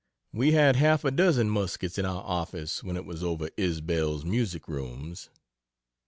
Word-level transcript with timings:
We 0.33 0.53
had 0.53 0.77
half 0.77 1.05
a 1.05 1.11
dozen 1.11 1.51
muskets 1.51 1.99
in 1.99 2.05
our 2.05 2.23
office 2.23 2.83
when 2.83 2.95
it 2.97 3.05
was 3.05 3.21
over 3.23 3.49
Isbell's 3.55 4.25
Music 4.25 4.67
Rooms. 4.67 5.29